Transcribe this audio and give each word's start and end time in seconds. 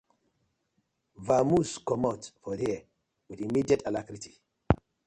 Vamoose 1.27 1.83
comot 1.91 2.31
for 2.41 2.55
here 2.55 2.83
with 3.27 3.39
immediate 3.39 3.83
alarcrity. 3.85 4.41